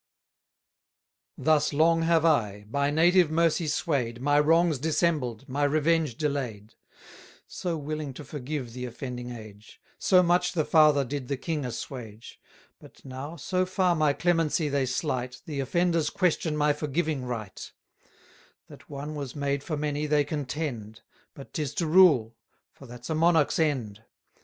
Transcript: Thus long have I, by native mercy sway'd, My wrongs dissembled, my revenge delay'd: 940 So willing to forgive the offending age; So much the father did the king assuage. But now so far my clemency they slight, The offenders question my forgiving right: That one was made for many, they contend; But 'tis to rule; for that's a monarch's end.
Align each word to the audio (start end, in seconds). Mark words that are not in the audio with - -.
Thus 1.37 1.73
long 1.73 2.01
have 2.01 2.25
I, 2.25 2.65
by 2.67 2.89
native 2.89 3.29
mercy 3.29 3.67
sway'd, 3.67 4.19
My 4.19 4.39
wrongs 4.39 4.79
dissembled, 4.79 5.47
my 5.47 5.63
revenge 5.63 6.17
delay'd: 6.17 6.73
940 7.45 7.45
So 7.45 7.77
willing 7.77 8.11
to 8.15 8.23
forgive 8.25 8.73
the 8.73 8.85
offending 8.85 9.29
age; 9.29 9.79
So 9.99 10.23
much 10.23 10.53
the 10.53 10.65
father 10.65 11.05
did 11.05 11.27
the 11.27 11.37
king 11.37 11.63
assuage. 11.65 12.39
But 12.79 13.05
now 13.05 13.35
so 13.35 13.63
far 13.63 13.93
my 13.95 14.13
clemency 14.13 14.69
they 14.69 14.87
slight, 14.87 15.39
The 15.45 15.59
offenders 15.59 16.09
question 16.09 16.57
my 16.57 16.73
forgiving 16.73 17.23
right: 17.25 17.71
That 18.69 18.89
one 18.89 19.13
was 19.13 19.35
made 19.35 19.61
for 19.61 19.77
many, 19.77 20.07
they 20.07 20.23
contend; 20.23 21.01
But 21.35 21.53
'tis 21.53 21.75
to 21.75 21.85
rule; 21.85 22.35
for 22.71 22.87
that's 22.87 23.11
a 23.11 23.13
monarch's 23.13 23.59
end. 23.59 24.03